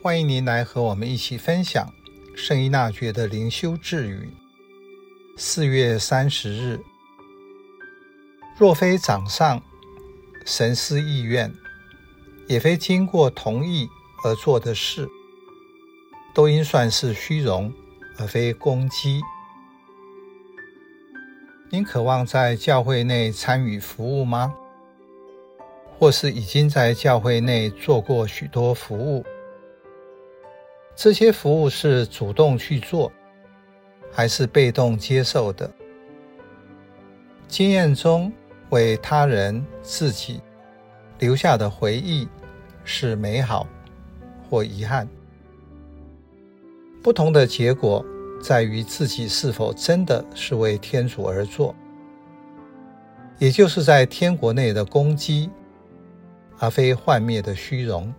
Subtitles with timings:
[0.00, 1.92] 欢迎您来和我们一起分享
[2.36, 4.30] 圣依纳爵的灵修智语。
[5.36, 6.78] 四月三十日，
[8.56, 9.60] 若非掌上
[10.46, 11.52] 神思意愿，
[12.46, 13.88] 也非经过同意
[14.22, 15.08] 而做的事，
[16.32, 17.72] 都应算是虚荣，
[18.18, 19.20] 而非攻击。
[21.70, 24.54] 您渴望在教会内参与服务吗？
[25.98, 29.26] 或是已经在教会内做过许多服务？
[30.98, 33.12] 这些服务是主动去做，
[34.10, 35.70] 还是被动接受的？
[37.46, 38.32] 经验中
[38.70, 40.40] 为他人、自己
[41.20, 42.26] 留下的回忆
[42.82, 43.64] 是美好
[44.50, 45.08] 或遗憾。
[47.00, 48.04] 不同的结果
[48.42, 51.72] 在于自己是否真的是为天主而做，
[53.38, 55.48] 也就是在天国内的攻击，
[56.58, 58.12] 而非幻灭的虚荣。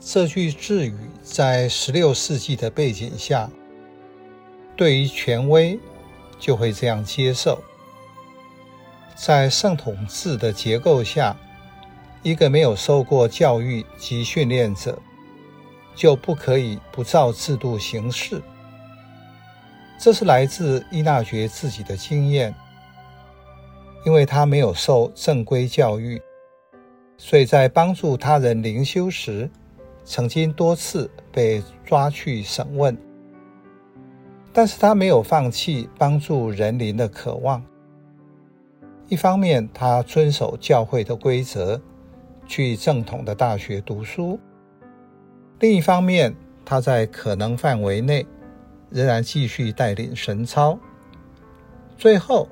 [0.00, 3.50] 这句智语在十六世纪的背景下，
[4.76, 5.78] 对于权威
[6.38, 7.60] 就会这样接受。
[9.16, 11.36] 在圣统制的结构下，
[12.22, 14.96] 一个没有受过教育及训练者，
[15.96, 18.40] 就不可以不照制度行事。
[19.98, 22.54] 这是来自伊纳爵自己的经验，
[24.06, 26.22] 因为他没有受正规教育，
[27.16, 29.50] 所以在帮助他人灵修时，
[30.10, 32.96] 曾经多次被抓去审问，
[34.54, 37.62] 但是他没有放弃帮助人民的渴望。
[39.08, 41.78] 一方面，他遵守教会的规则，
[42.46, 44.38] 去正统的大学读书；
[45.60, 46.34] 另一方面，
[46.64, 48.26] 他在可能范围内
[48.88, 50.78] 仍然继续带领神操。
[51.98, 52.48] 最后，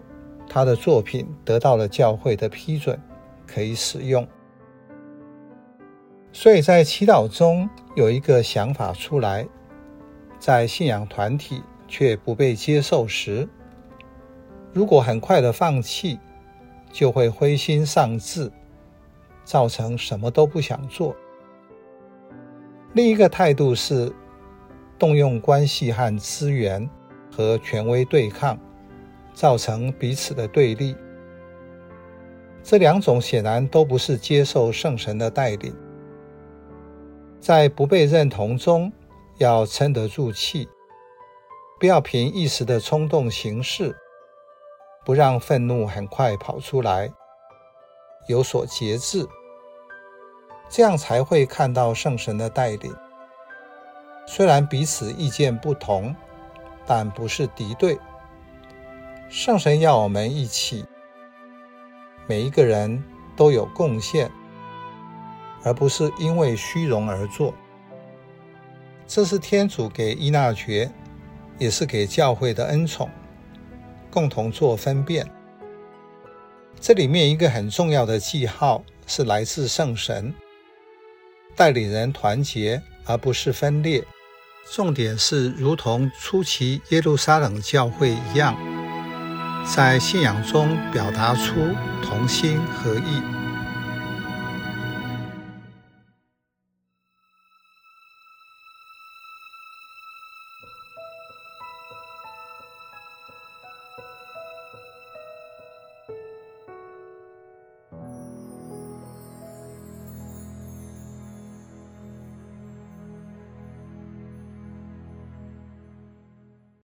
[0.46, 3.00] 他的作品得到了教会的批准，
[3.46, 4.28] 可以使用。
[6.36, 9.48] 所以在祈祷中有一个想法出来，
[10.38, 13.48] 在信仰团体却不被接受时，
[14.75, 16.20] 如果很快的放弃，
[16.92, 18.52] 就会灰心丧志，
[19.46, 21.16] 造成什么都不想做。
[22.92, 24.12] 另一个态度是
[24.98, 26.86] 动用关系和资源
[27.34, 28.58] 和权威对抗，
[29.32, 30.94] 造成彼此的对立。
[32.62, 35.75] 这两种显然都不是接受圣神的带领。
[37.41, 38.92] 在不被认同中，
[39.38, 40.69] 要撑得住气，
[41.78, 43.97] 不要凭一时的冲动行事，
[45.04, 47.12] 不让愤怒很快跑出来，
[48.28, 49.26] 有所节制，
[50.69, 52.94] 这样才会看到圣神的带领。
[54.26, 56.14] 虽然彼此意见不同，
[56.84, 57.98] 但不是敌对。
[59.28, 60.84] 圣神要我们一起，
[62.26, 63.04] 每一个人
[63.36, 64.30] 都有贡献。
[65.66, 67.53] 而不是因为虚荣而做，
[69.04, 70.88] 这是天主给伊纳爵，
[71.59, 73.10] 也是给教会的恩宠，
[74.09, 75.28] 共同做分辨。
[76.78, 80.32] 这里面一个很重要的记号是来自圣神，
[81.56, 84.05] 带领人团结而不是分裂。
[84.72, 88.56] 重点是如同初期耶路撒冷教会一样，
[89.65, 91.55] 在信仰中表达出
[92.05, 93.35] 同心合意。